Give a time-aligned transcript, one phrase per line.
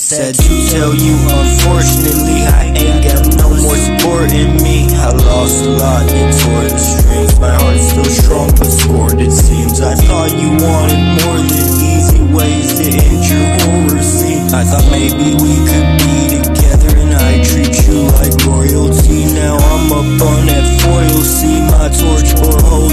[0.00, 4.88] Sad to tell you, unfortunately, I ain't got no more support in me.
[4.96, 7.38] I lost a lot and tore the strings.
[7.38, 9.82] My heart's still strong but scored, it seems.
[9.82, 14.48] I thought you wanted more than easy ways to end your horror scene.
[14.56, 19.28] I thought maybe we could be together and I treat you like royalty.
[19.36, 22.89] Now I'm up on that foil, see my torch bore holes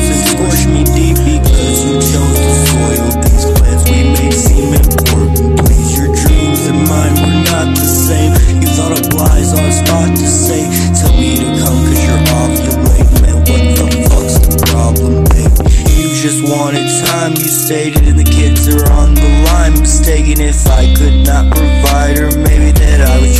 [17.28, 19.73] time, you stated, and the kids are on the line.
[19.80, 23.36] Mistaken if I could not provide, or maybe that I was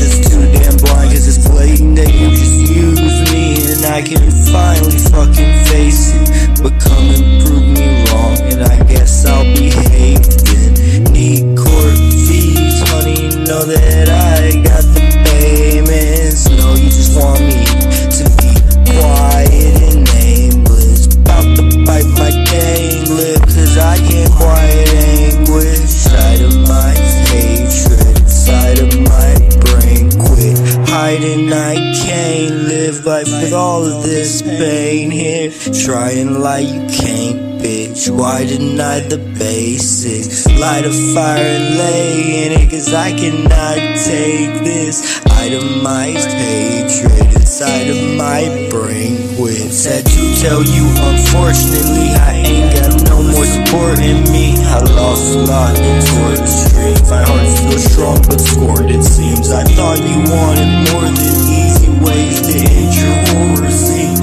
[33.08, 35.50] life with all of this pain here.
[35.86, 38.10] Trying like you can't, bitch.
[38.10, 40.46] Why deny the basics?
[40.60, 45.24] Light a fire and lay in it, cause I cannot take this.
[45.26, 49.16] Itemized hatred inside of my brain.
[49.38, 49.72] Quit.
[49.72, 54.60] Sad to tell you, unfortunately, I ain't got no more support in me.
[54.68, 57.00] I lost a lot toward the street.
[57.08, 59.50] My heart's still strong but scored, it seems.
[59.52, 62.67] I thought you wanted more than easy ways to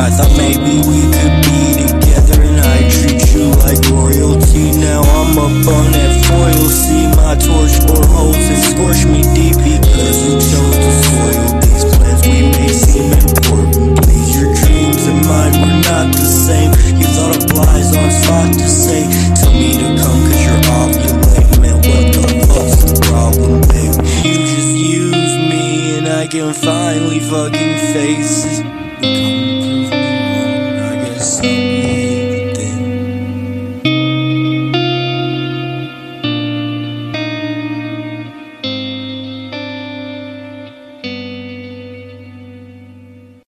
[0.04, 4.76] I thought maybe we could be together and I treat you like royalty.
[4.76, 9.56] Now I'm up on that foil, see my torch bore holes and scorch me deep
[9.56, 13.97] because you chose to soil these plans we made seem important.
[14.04, 16.69] Please, your dreams and mine were not the same.
[17.00, 19.09] You thought of lies on spot to say,
[19.41, 21.64] tell me to come cause you're ovulate.
[21.64, 23.97] Man, what the fuck's the problem, babe?
[24.20, 29.74] You just use me and I can finally fucking face it.
[31.44, 31.94] But